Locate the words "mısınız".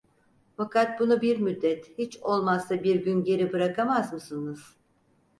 4.13-4.75